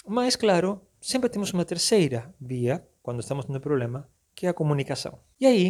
Mas, 0.08 0.36
claro, 0.36 0.82
sempre 1.02 1.30
temos 1.30 1.54
uma 1.54 1.66
terceira 1.66 2.34
via, 2.40 2.88
quando 3.02 3.20
estamos 3.20 3.46
tendo 3.46 3.60
problema, 3.60 4.10
que 4.36 4.46
é 4.46 4.50
a 4.50 4.54
comunicação. 4.54 5.20
E 5.40 5.46
aí, 5.46 5.66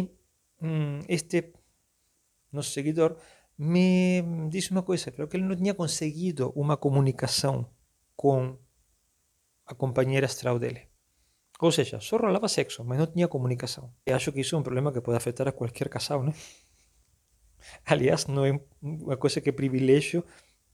hum, 0.62 1.00
este 1.08 1.52
nosso 2.52 2.70
seguidor 2.70 3.16
me 3.62 4.48
disse 4.48 4.70
uma 4.70 4.82
coisa, 4.82 5.10
que 5.10 5.36
ele 5.36 5.44
não 5.44 5.54
tinha 5.54 5.74
conseguido 5.74 6.50
uma 6.56 6.78
comunicação 6.78 7.70
com 8.16 8.56
a 9.66 9.74
companheira 9.74 10.24
astral 10.24 10.58
dele. 10.58 10.88
Ou 11.60 11.70
seja, 11.70 12.00
só 12.00 12.16
rolava 12.16 12.48
sexo, 12.48 12.82
mas 12.82 12.98
não 12.98 13.06
tinha 13.06 13.28
comunicação. 13.28 13.92
E 14.06 14.12
acho 14.12 14.32
que 14.32 14.40
isso 14.40 14.56
é 14.56 14.58
um 14.58 14.62
problema 14.62 14.90
que 14.90 15.02
pode 15.02 15.18
afetar 15.18 15.46
a 15.46 15.52
qualquer 15.52 15.90
casal, 15.90 16.22
né? 16.22 16.32
Aliás, 17.84 18.26
não 18.26 18.46
é 18.46 18.58
uma 18.80 19.18
coisa 19.18 19.42
que 19.42 19.52
privilégio 19.52 20.24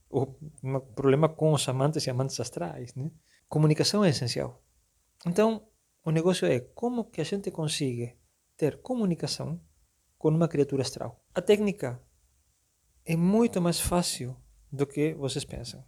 ou 0.08 0.38
um 0.62 0.78
problema 0.78 1.28
com 1.28 1.52
os 1.52 1.68
amantes 1.68 2.06
e 2.06 2.10
amantes 2.10 2.38
astrais, 2.38 2.94
né? 2.94 3.10
Comunicação 3.48 4.04
é 4.04 4.10
essencial. 4.10 4.62
Então, 5.26 5.66
o 6.04 6.12
negócio 6.12 6.46
é 6.46 6.60
como 6.60 7.06
que 7.10 7.20
a 7.20 7.24
gente 7.24 7.50
consiga 7.50 8.14
ter 8.56 8.80
comunicação 8.80 9.60
com 10.16 10.28
uma 10.28 10.46
criatura 10.46 10.82
astral. 10.82 11.20
A 11.34 11.42
técnica 11.42 12.00
é 13.06 13.16
muito 13.16 13.60
mais 13.60 13.80
fácil 13.80 14.36
do 14.70 14.86
que 14.86 15.14
vocês 15.14 15.44
pensam. 15.44 15.82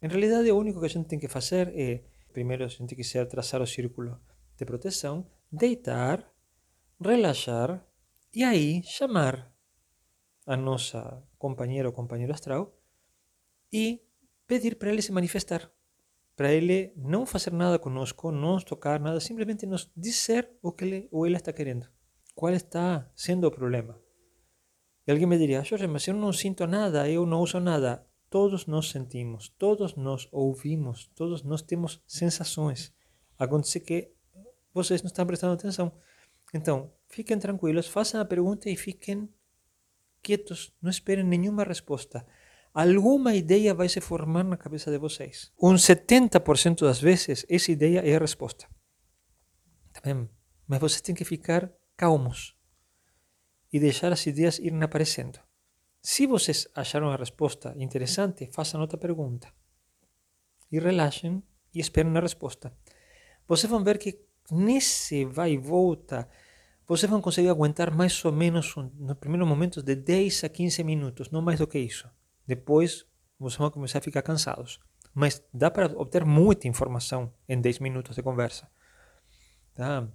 Em 0.00 0.08
realidade, 0.08 0.50
o 0.50 0.58
único 0.58 0.80
que 0.80 0.86
a 0.86 0.88
gente 0.88 1.06
tem 1.06 1.18
que 1.18 1.28
fazer 1.28 1.68
é, 1.76 2.02
primeiro, 2.32 2.68
se 2.68 2.76
a 2.76 2.78
gente 2.78 2.96
quiser 2.96 3.26
traçar 3.26 3.60
o 3.60 3.66
círculo 3.66 4.18
de 4.56 4.64
proteção, 4.64 5.30
deitar, 5.50 6.26
relaxar 6.98 7.86
e 8.34 8.42
aí 8.42 8.82
chamar 8.84 9.52
a 10.46 10.56
nossa 10.56 11.22
companheira 11.38 11.88
ou 11.88 11.94
companheiro 11.94 12.32
astral 12.32 12.74
e 13.70 14.00
pedir 14.46 14.76
para 14.76 14.90
ele 14.90 15.02
se 15.02 15.12
manifestar. 15.12 15.70
Para 16.34 16.50
ele 16.50 16.92
não 16.96 17.26
fazer 17.26 17.52
nada 17.52 17.78
conosco, 17.78 18.32
não 18.32 18.54
nos 18.54 18.64
tocar 18.64 18.98
nada, 18.98 19.20
simplesmente 19.20 19.66
nos 19.66 19.90
dizer 19.94 20.50
o 20.62 20.72
que 20.72 20.84
ele 20.84 21.08
ou 21.12 21.26
ela 21.26 21.36
está 21.36 21.52
querendo. 21.52 21.86
Qual 22.34 22.52
está 22.52 23.10
sendo 23.14 23.46
o 23.46 23.50
problema? 23.50 24.01
E 25.06 25.10
alguém 25.10 25.26
me 25.26 25.36
diria, 25.36 25.64
Jorge, 25.64 25.86
mas 25.86 26.06
eu 26.06 26.14
não 26.14 26.32
sinto 26.32 26.66
nada, 26.66 27.08
eu 27.08 27.26
não 27.26 27.40
uso 27.40 27.58
nada. 27.58 28.06
Todos 28.30 28.66
nós 28.66 28.88
sentimos, 28.88 29.48
todos 29.58 29.94
nós 29.96 30.28
ouvimos, 30.30 31.10
todos 31.14 31.42
nós 31.42 31.60
temos 31.60 32.00
sensações. 32.06 32.92
Acontece 33.38 33.80
que 33.80 34.12
vocês 34.72 35.02
não 35.02 35.08
estão 35.08 35.26
prestando 35.26 35.54
atenção. 35.54 35.92
Então, 36.54 36.92
fiquem 37.08 37.38
tranquilos, 37.38 37.86
façam 37.86 38.20
a 38.20 38.24
pergunta 38.24 38.70
e 38.70 38.76
fiquem 38.76 39.28
quietos, 40.22 40.72
não 40.80 40.90
esperem 40.90 41.24
nenhuma 41.24 41.64
resposta. 41.64 42.24
Alguma 42.72 43.34
ideia 43.34 43.74
vai 43.74 43.88
se 43.88 44.00
formar 44.00 44.44
na 44.44 44.56
cabeça 44.56 44.90
de 44.90 44.96
vocês. 44.96 45.52
Um 45.60 45.74
70% 45.74 46.80
das 46.80 47.00
vezes, 47.00 47.44
essa 47.50 47.70
ideia 47.70 48.00
é 48.00 48.16
a 48.16 48.18
resposta. 48.18 48.66
Mas 50.66 50.80
vocês 50.80 51.02
têm 51.02 51.14
que 51.14 51.24
ficar 51.24 51.70
calmos 51.96 52.56
e 53.72 53.80
deixar 53.80 54.12
as 54.12 54.26
ideias 54.26 54.58
irem 54.58 54.82
aparecendo. 54.82 55.38
Se 56.00 56.26
vocês 56.26 56.68
acharam 56.74 57.10
a 57.10 57.16
resposta 57.16 57.74
interessante, 57.78 58.48
façam 58.52 58.80
outra 58.80 58.98
pergunta. 58.98 59.48
E 60.70 60.78
relaxem 60.78 61.42
e 61.74 61.80
esperem 61.80 62.16
a 62.16 62.20
resposta. 62.20 62.72
Vocês 63.46 63.70
vão 63.70 63.84
ver 63.84 63.98
que 63.98 64.20
nesse 64.50 65.24
vai 65.24 65.52
e 65.52 65.58
volta, 65.58 66.28
vocês 66.86 67.08
vão 67.08 67.20
conseguir 67.20 67.48
aguentar 67.48 67.94
mais 67.94 68.24
ou 68.24 68.32
menos 68.32 68.74
nos 68.76 69.16
primeiros 69.18 69.48
momentos 69.48 69.82
de 69.82 69.94
10 69.94 70.44
a 70.44 70.48
15 70.48 70.84
minutos, 70.84 71.30
não 71.30 71.40
mais 71.40 71.58
do 71.58 71.66
que 71.66 71.78
isso. 71.78 72.10
Depois 72.46 73.06
vocês 73.38 73.58
vão 73.58 73.70
começar 73.70 73.98
a 73.98 74.02
ficar 74.02 74.22
cansados. 74.22 74.80
Mas 75.14 75.42
dá 75.52 75.70
para 75.70 75.86
obter 75.98 76.24
muita 76.24 76.68
informação 76.68 77.32
em 77.48 77.60
10 77.60 77.78
minutos 77.78 78.16
de 78.16 78.22
conversa. 78.22 78.68
Tá? 79.74 80.08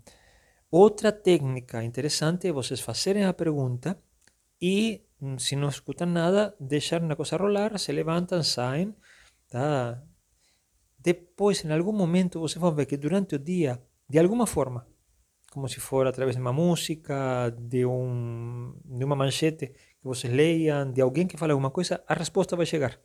Outra 0.70 1.14
técnica 1.14 1.82
interessante 1.82 2.48
é 2.48 2.52
vocês 2.52 2.82
fazerem 2.82 3.24
a 3.24 3.34
pergunta 3.34 3.98
e, 4.62 5.02
hum, 5.22 5.40
se 5.40 5.56
não 5.56 5.70
escutam 5.70 6.08
nada, 6.08 6.54
deixarem 6.60 7.10
a 7.10 7.16
coisa 7.16 7.38
rolar, 7.38 7.78
se 7.80 7.92
levantam, 7.94 8.44
saem. 8.44 8.94
Tá? 9.50 10.04
Depois, 11.00 11.64
em 11.64 11.72
algum 11.72 11.94
momento, 11.94 12.42
vocês 12.42 12.60
vão 12.60 12.76
ver 12.76 12.86
que 12.86 12.98
durante 12.98 13.36
o 13.36 13.40
dia, 13.40 13.82
de 14.10 14.20
alguma 14.20 14.46
forma, 14.46 14.86
como 15.54 15.70
se 15.70 15.80
for 15.80 16.06
através 16.06 16.36
de 16.36 16.42
uma 16.42 16.52
música, 16.52 17.50
de, 17.58 17.86
um, 17.86 18.74
de 18.84 19.06
manchete 19.06 19.68
que 19.68 20.04
vocês 20.04 20.34
leiam, 20.34 20.92
de 20.92 21.02
alguém 21.02 21.28
que 21.28 21.38
fale 21.38 21.54
alguma 21.54 21.72
coisa, 21.72 22.04
a 22.06 22.14
resposta 22.14 22.58
vai 22.58 22.66
chegar. 22.66 23.00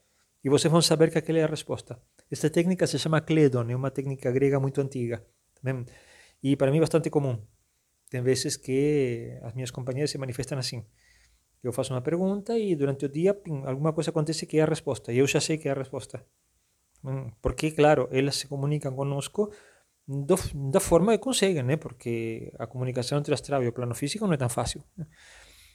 E 0.44 0.48
vocês 0.48 0.72
saber 0.84 1.12
que 1.12 1.18
aquela 1.18 1.38
é 1.38 1.44
a 1.44 1.46
resposta. 1.46 2.02
Esta 2.28 2.50
técnica 2.50 2.88
se 2.88 2.98
chama 2.98 3.20
Cledon, 3.20 3.70
é 3.70 3.76
uma 3.76 3.92
técnica 3.92 4.32
grega 4.32 4.58
muito 4.58 4.80
antiga. 4.80 5.24
Também 5.54 5.86
e 6.42 6.56
para 6.56 6.74
é 6.74 6.80
bastante 6.80 7.08
comum. 7.08 7.38
Tem 8.12 8.20
vezes 8.20 8.58
que 8.58 9.38
as 9.40 9.54
minhas 9.54 9.70
companheiras 9.70 10.10
se 10.10 10.18
manifestam 10.18 10.58
assim. 10.58 10.84
Eu 11.64 11.72
faço 11.72 11.94
uma 11.94 12.02
pergunta 12.02 12.58
e 12.58 12.76
durante 12.76 13.06
o 13.06 13.08
dia 13.08 13.32
pim, 13.32 13.62
alguma 13.64 13.90
coisa 13.90 14.10
acontece 14.10 14.44
que 14.44 14.58
é 14.58 14.62
a 14.62 14.66
resposta. 14.66 15.10
E 15.14 15.16
eu 15.16 15.26
já 15.26 15.40
sei 15.40 15.56
que 15.56 15.66
é 15.66 15.72
a 15.72 15.74
resposta. 15.74 16.22
Hum, 17.02 17.30
porque, 17.40 17.70
claro, 17.70 18.10
elas 18.12 18.36
se 18.36 18.46
comunicam 18.46 18.94
conosco 18.94 19.50
do, 20.06 20.36
da 20.70 20.78
forma 20.78 21.12
que 21.12 21.24
conseguem, 21.24 21.62
né? 21.62 21.78
Porque 21.78 22.52
a 22.58 22.66
comunicação 22.66 23.18
entre 23.18 23.32
astral 23.32 23.62
e 23.62 23.68
o 23.68 23.72
plano 23.72 23.94
físico 23.94 24.26
não 24.26 24.34
é 24.34 24.36
tão 24.36 24.50
fácil. 24.50 24.84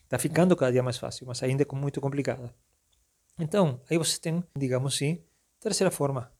Está 0.03 0.19
ficando 0.19 0.55
cada 0.55 0.71
dia 0.71 0.83
mais 0.83 0.99
fácil, 0.99 1.25
mas 1.25 1.41
ainda 1.41 1.63
é 1.63 1.75
muito 1.75 1.99
complicada. 1.99 2.53
Então, 3.39 3.81
aí 3.89 3.97
vocês 3.97 4.19
têm, 4.19 4.43
digamos 4.55 4.93
assim, 4.93 5.23
terceira 5.59 5.89
forma, 5.89 6.31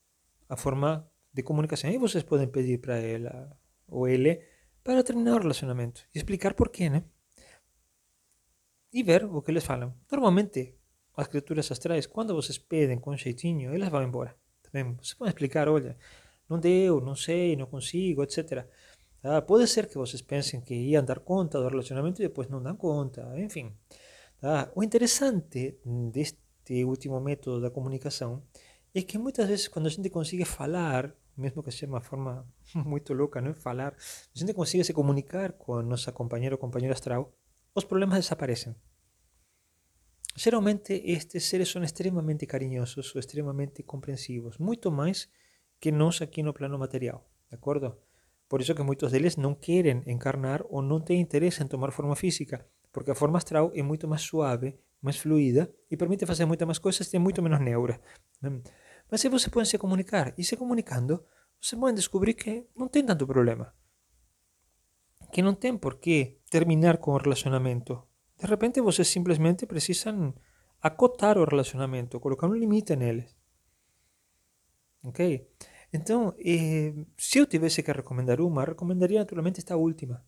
a 0.47 0.55
forma 0.55 1.09
de 1.33 1.41
comunicação. 1.41 1.89
Aí 1.89 1.97
vocês 1.97 2.23
podem 2.23 2.47
pedir 2.47 2.77
para 2.77 2.97
ela 2.97 3.49
ou 3.87 4.07
ele 4.07 4.43
para 4.87 5.03
terminar 5.03 5.35
o 5.35 5.39
relacionamento 5.39 6.07
e 6.15 6.17
explicar 6.17 6.53
por 6.53 6.69
quê, 6.69 6.89
né? 6.89 7.03
E 8.93 9.03
ver 9.03 9.25
o 9.25 9.41
que 9.41 9.51
eles 9.51 9.65
falam. 9.65 9.93
Normalmente, 10.09 10.75
as 11.13 11.27
criaturas 11.27 11.69
astrais, 11.69 12.07
quando 12.07 12.33
vocês 12.33 12.57
pedem 12.57 12.97
com 12.97 13.13
jeitinho, 13.17 13.73
elas 13.75 13.89
vão 13.89 14.01
embora. 14.01 14.33
Também 14.63 14.95
você 14.95 15.13
pode 15.13 15.31
explicar, 15.31 15.67
olha, 15.67 15.97
não 16.47 16.57
deu, 16.57 17.01
não 17.01 17.15
sei, 17.15 17.57
não 17.57 17.65
consigo, 17.65 18.23
etc. 18.23 18.65
Tá? 19.21 19.41
Pode 19.41 19.67
ser 19.67 19.89
que 19.89 19.97
vocês 19.97 20.21
pensem 20.21 20.61
que 20.61 20.73
iam 20.73 21.03
dar 21.03 21.19
conta 21.19 21.59
do 21.59 21.67
relacionamento 21.67 22.21
e 22.21 22.27
depois 22.29 22.47
não 22.47 22.63
dão 22.63 22.77
conta, 22.77 23.29
enfim. 23.37 23.75
Tá? 24.39 24.71
O 24.73 24.81
interessante 24.81 25.77
deste 26.13 26.85
último 26.85 27.19
método 27.19 27.59
da 27.59 27.69
comunicação 27.69 28.41
é 28.95 29.01
que 29.01 29.17
muitas 29.17 29.49
vezes 29.49 29.67
quando 29.67 29.87
a 29.87 29.89
gente 29.89 30.09
consegue 30.09 30.45
falar 30.45 31.13
mesmo 31.37 31.61
que 31.63 31.71
seja 31.71 31.87
uma 31.87 32.01
forma 32.01 32.47
muito 32.73 33.13
louca, 33.13 33.39
não 33.39 33.51
é? 33.51 33.53
Falar. 33.53 33.93
A 33.93 34.39
gente 34.39 34.53
consegue 34.53 34.83
se 34.83 34.93
comunicar 34.93 35.53
com 35.53 35.81
nossa 35.81 36.11
companheira 36.11 36.55
ou 36.55 36.59
companheiro 36.59 36.93
astral, 36.93 37.33
os 37.75 37.83
problemas 37.83 38.19
desaparecem. 38.19 38.75
Geralmente 40.35 40.93
estes 41.05 41.45
seres 41.45 41.69
são 41.69 41.83
extremamente 41.83 42.45
carinhosos 42.45 43.13
ou 43.15 43.19
extremamente 43.19 43.81
compreensivos, 43.83 44.57
muito 44.57 44.91
mais 44.91 45.29
que 45.79 45.91
nós 45.91 46.21
aqui 46.21 46.43
no 46.43 46.53
plano 46.53 46.77
material, 46.77 47.27
de 47.49 47.55
acordo? 47.55 47.97
Por 48.47 48.61
isso 48.61 48.73
que 48.73 48.83
muitos 48.83 49.11
deles 49.11 49.35
não 49.35 49.53
querem 49.53 50.03
encarnar 50.05 50.63
ou 50.69 50.81
não 50.81 50.99
têm 51.01 51.19
interesse 51.19 51.61
em 51.63 51.67
tomar 51.67 51.91
forma 51.91 52.15
física, 52.15 52.65
porque 52.91 53.11
a 53.11 53.15
forma 53.15 53.37
astral 53.37 53.71
é 53.73 53.81
muito 53.81 54.07
mais 54.07 54.21
suave, 54.21 54.77
mais 55.01 55.17
fluida 55.17 55.73
e 55.89 55.97
permite 55.97 56.25
fazer 56.25 56.45
muitas 56.45 56.65
mais 56.65 56.79
coisas 56.79 57.07
e 57.07 57.11
tem 57.11 57.19
muito 57.19 57.41
menos 57.41 57.59
neura. 57.59 57.99
Mas 59.09 59.21
se 59.21 59.29
você 59.29 59.49
pode 59.49 59.69
se 59.69 59.77
comunicar 59.77 60.33
e 60.37 60.43
se 60.43 60.57
comunicando, 60.57 61.23
você 61.61 61.75
pode 61.75 61.95
descobrir 61.95 62.33
que 62.33 62.67
não 62.75 62.87
tem 62.87 63.05
tanto 63.05 63.25
problema. 63.25 63.73
Que 65.31 65.41
não 65.41 65.55
tem 65.55 65.77
por 65.77 65.95
que 65.95 66.39
terminar 66.49 66.97
com 66.97 67.11
o 67.11 67.17
relacionamento. 67.17 68.03
De 68.39 68.45
repente 68.45 68.81
vocês 68.81 69.07
simplesmente 69.07 69.65
precisam 69.65 70.33
acotar 70.81 71.37
o 71.37 71.45
relacionamento, 71.45 72.19
colocar 72.19 72.47
um 72.47 72.53
limite 72.53 72.95
neles. 72.95 73.35
Ok? 75.03 75.49
Então, 75.91 76.35
eh, 76.37 76.93
se 77.17 77.39
eu 77.39 77.45
tivesse 77.45 77.81
que 77.81 77.91
recomendar 77.91 78.41
uma, 78.41 78.65
recomendaria 78.65 79.19
naturalmente 79.19 79.59
esta 79.59 79.77
última. 79.77 80.23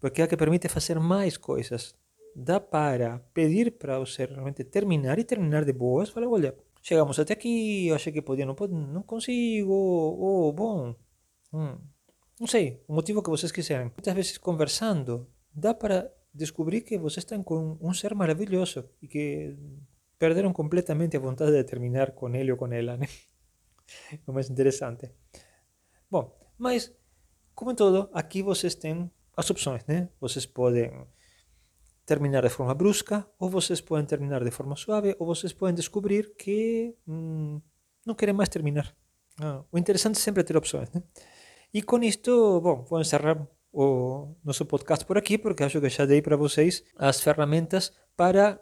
Porque 0.00 0.20
é 0.20 0.24
a 0.24 0.28
que 0.28 0.36
permite 0.36 0.68
fazer 0.68 0.98
mais 0.98 1.36
coisas. 1.36 1.94
Dá 2.34 2.60
para 2.60 3.18
pedir 3.32 3.78
para 3.78 3.98
você 3.98 4.26
realmente 4.26 4.64
terminar 4.64 5.18
e 5.18 5.24
terminar 5.24 5.64
de 5.64 5.72
boas. 5.72 6.10
Falar, 6.10 6.28
olha, 6.28 6.56
chegamos 6.88 7.18
até 7.18 7.34
aqui, 7.34 7.88
eu 7.88 7.94
achei 7.94 8.10
que 8.10 8.22
podia, 8.22 8.46
não, 8.46 8.56
não 8.94 9.02
consigo, 9.02 9.70
ou, 9.70 10.50
bom, 10.54 10.94
hum, 11.52 11.78
não 12.40 12.46
sei, 12.46 12.82
o 12.88 12.94
motivo 12.94 13.22
que 13.22 13.28
vocês 13.28 13.52
quiserem. 13.52 13.92
Muitas 13.94 14.14
vezes 14.14 14.38
conversando, 14.38 15.28
dá 15.52 15.74
para 15.74 16.10
descobrir 16.32 16.80
que 16.80 16.96
vocês 16.96 17.24
estão 17.24 17.42
com 17.42 17.76
um 17.78 17.92
ser 17.92 18.14
maravilhoso 18.14 18.88
e 19.02 19.06
que 19.06 19.54
perderam 20.18 20.50
completamente 20.50 21.14
a 21.14 21.20
vontade 21.20 21.52
de 21.52 21.64
terminar 21.64 22.12
com 22.12 22.34
ele 22.34 22.52
ou 22.52 22.56
com 22.56 22.72
ela, 22.72 22.96
né? 22.96 23.06
É 24.12 24.18
o 24.26 24.32
mais 24.32 24.48
interessante. 24.48 25.10
Bom, 26.10 26.34
mas, 26.56 26.90
como 27.54 27.70
em 27.70 27.74
todo, 27.74 28.08
aqui 28.14 28.42
vocês 28.42 28.74
têm 28.74 29.10
as 29.36 29.50
opções, 29.50 29.84
né? 29.86 30.08
Vocês 30.18 30.46
podem 30.46 30.90
terminar 32.08 32.42
de 32.42 32.48
forma 32.48 32.74
brusca, 32.74 33.16
ou 33.38 33.50
vocês 33.50 33.80
podem 33.88 34.06
terminar 34.06 34.42
de 34.42 34.50
forma 34.50 34.74
suave, 34.74 35.14
ou 35.18 35.26
vocês 35.26 35.52
podem 35.52 35.74
descobrir 35.74 36.34
que 36.42 36.94
hum, 37.06 37.60
não 38.06 38.14
querem 38.14 38.34
mais 38.34 38.48
terminar. 38.48 38.86
Ah, 39.38 39.62
o 39.70 39.76
interessante 39.78 40.16
é 40.16 40.20
sempre 40.20 40.42
ter 40.42 40.56
opções, 40.56 40.90
né? 40.90 41.02
E 41.72 41.82
com 41.82 42.02
isto, 42.02 42.60
bom, 42.62 42.82
vou 42.88 42.98
encerrar 42.98 43.36
o 43.70 44.34
nosso 44.42 44.64
podcast 44.64 45.04
por 45.04 45.18
aqui, 45.18 45.36
porque 45.36 45.62
acho 45.62 45.80
que 45.82 45.88
já 45.90 46.06
dei 46.06 46.22
para 46.22 46.34
vocês 46.34 46.82
as 46.96 47.20
ferramentas 47.20 47.92
para 48.16 48.58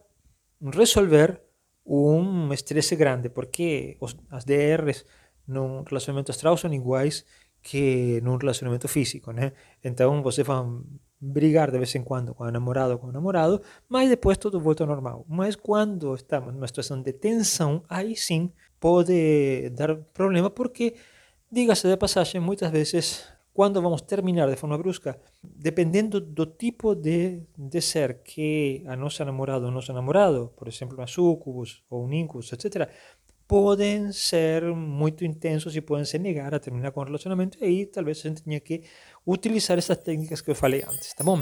resolver 0.61 1.41
um 1.87 2.53
estresse 2.53 2.97
grande, 2.97 3.29
porque 3.29 3.97
os, 4.01 4.17
as 4.29 4.45
DRs 4.45 5.05
num 5.47 5.85
relacionamento 5.85 6.33
astral 6.33 6.57
são 6.57 6.75
iguais 6.75 7.25
que 7.63 8.21
num 8.23 8.37
relacionamento 8.37 8.89
físico, 8.89 9.31
né? 9.31 9.53
Então 9.85 10.21
vocês 10.21 10.45
brigar 11.27 11.71
de 11.71 11.79
vez 11.79 11.95
em 11.95 12.03
quando 12.03 12.35
com 12.35 12.45
o 12.45 12.51
namorado 12.51 12.99
o 13.03 13.13
namorado, 13.13 13.61
mas 13.89 14.09
depois 14.09 14.39
tudo 14.39 14.61
volta 14.61 14.85
ao 14.85 14.89
normal. 14.89 15.25
Mas 15.29 15.57
quando 15.57 16.15
estamos 16.15 16.55
numa 16.55 16.67
situação 16.67 17.03
de 17.03 17.13
tensão, 17.13 17.83
aí 17.89 18.17
sim 18.17 18.51
pode 18.79 19.71
dar 19.71 19.97
problema, 20.15 20.51
porque, 20.51 20.95
diga-se 21.51 21.89
de 21.89 21.97
passagem, 21.97 22.41
muitas 22.41 22.71
vezes 22.71 23.25
quando 23.57 23.81
vamos 23.81 24.03
terminar 24.03 24.51
de 24.51 24.57
forma 24.57 24.77
brusca, 24.77 25.19
dependendo 25.43 26.21
do 26.21 26.45
tipo 26.45 26.95
de, 26.95 27.41
de 27.57 27.81
ser 27.81 28.23
que 28.23 28.85
a 28.87 28.95
nossa 28.95 29.25
namorada 29.25 29.65
ou 29.65 29.73
nosso 29.73 29.95
namorado, 29.95 30.53
por 30.55 30.69
exemplo, 30.69 30.95
uma 30.95 31.07
sucubus 31.07 31.83
ou 31.89 32.05
um 32.05 32.13
incubus, 32.13 32.53
etc., 32.53 32.87
podem 33.47 34.13
ser 34.13 34.65
muito 34.75 35.25
intensos 35.25 35.77
e 35.77 35.81
podem 35.81 36.05
se 36.05 36.19
negar 36.19 36.55
a 36.55 36.59
terminar 36.59 36.91
com 36.91 37.01
o 37.01 37.05
relacionamento, 37.05 37.59
e 37.61 37.65
aí 37.65 37.87
talvez 37.87 38.19
a 38.19 38.29
gente 38.29 38.43
tenha 38.43 38.61
que 38.61 38.83
utilizar 39.27 39.79
essas 39.79 39.99
técnicas 39.99 40.41
que 40.41 40.51
eu 40.51 40.55
falei 40.55 40.83
antes, 40.83 41.15
tá 41.15 41.23
bom? 41.23 41.41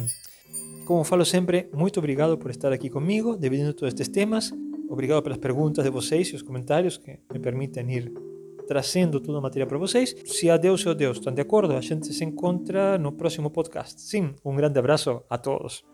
Como 0.87 1.03
falo 1.03 1.25
sempre, 1.25 1.69
muito 1.73 1.99
obrigado 1.99 2.37
por 2.37 2.51
estar 2.51 2.73
aqui 2.73 2.91
comigo, 2.91 3.37
dividindo 3.37 3.73
todos 3.73 3.95
estes 3.95 4.09
temas. 4.09 4.53
Obrigado 4.89 5.23
pelas 5.23 5.39
perguntas 5.39 5.83
de 5.83 5.91
vocês 5.91 6.29
e 6.29 6.37
os 6.37 6.43
comentários 6.43 6.99
que 6.99 7.19
me 7.33 7.39
permitem 7.39 7.91
ir 7.91 8.13
trazendo 8.67 9.19
toda 9.21 9.39
a 9.39 9.41
matéria 9.41 9.67
para 9.67 9.79
vocês. 9.79 10.15
Se 10.27 10.51
a 10.51 10.57
Deus 10.57 10.85
ou 10.87 10.93
estão 10.93 11.33
de 11.33 11.41
acordo, 11.41 11.75
a 11.75 11.81
gente 11.81 12.13
se 12.13 12.25
encontra 12.25 12.99
no 12.99 13.13
próximo 13.13 13.51
podcast. 13.51 14.01
Sim, 14.01 14.35
um 14.45 14.55
grande 14.55 14.79
abraço 14.79 15.23
a 15.29 15.39
todos. 15.39 15.85